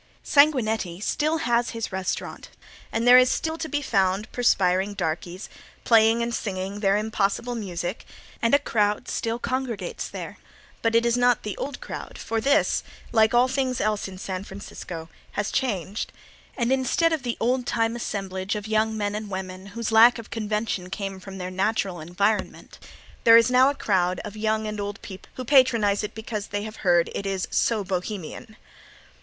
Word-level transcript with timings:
Sanguinetti 0.25 0.99
still 0.99 1.37
has 1.45 1.69
his 1.77 1.91
restaurant, 1.91 2.49
and 2.91 3.07
there 3.07 3.19
is 3.19 3.31
still 3.31 3.59
to 3.59 3.69
be 3.69 3.83
found 3.83 4.25
the 4.25 4.29
perspiring 4.29 4.95
darkeys, 4.95 5.47
playing 5.83 6.23
and 6.23 6.33
singing 6.33 6.79
their 6.79 6.97
impossible 6.97 7.53
music, 7.53 8.07
and 8.41 8.55
a 8.55 8.57
crowd 8.57 9.07
still 9.07 9.37
congregates 9.37 10.09
there, 10.09 10.39
but 10.81 10.95
it 10.95 11.05
is 11.05 11.17
not 11.17 11.43
the 11.43 11.55
old 11.57 11.81
crowd 11.81 12.17
for 12.17 12.41
this, 12.41 12.81
like 13.11 13.35
all 13.35 13.47
things 13.47 13.79
else 13.79 14.07
in 14.07 14.17
San 14.17 14.43
Francisco, 14.43 15.07
has 15.33 15.51
changed, 15.51 16.11
and 16.57 16.71
instead 16.71 17.13
of 17.13 17.21
the 17.21 17.37
old 17.39 17.67
time 17.67 17.95
assemblage 17.95 18.55
of 18.55 18.67
young 18.67 18.97
men 18.97 19.13
and 19.13 19.29
women 19.29 19.67
whose 19.67 19.91
lack 19.91 20.17
of 20.17 20.31
convention 20.31 20.89
came 20.89 21.19
from 21.19 21.37
their 21.37 21.51
natural 21.51 21.99
environment, 21.99 22.79
there 23.23 23.37
is 23.37 23.51
now 23.51 23.69
a 23.69 23.75
crowd 23.75 24.19
of 24.25 24.35
young 24.35 24.65
and 24.65 24.79
old 24.79 24.99
people 25.03 25.29
who 25.35 25.45
patronize 25.45 26.03
it 26.03 26.15
because 26.15 26.47
they 26.47 26.63
have 26.63 26.77
heard 26.77 27.11
it 27.13 27.27
is 27.27 27.47
"so 27.51 27.83
Bohemian." 27.83 28.55